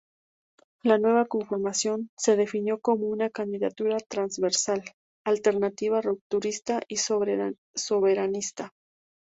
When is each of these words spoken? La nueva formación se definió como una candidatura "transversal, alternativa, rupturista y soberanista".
La 0.81 0.97
nueva 0.97 1.25
formación 1.27 2.09
se 2.17 2.35
definió 2.35 2.79
como 2.79 3.05
una 3.05 3.29
candidatura 3.29 3.97
"transversal, 4.09 4.83
alternativa, 5.25 6.01
rupturista 6.01 6.81
y 6.87 6.97
soberanista". 6.97 8.71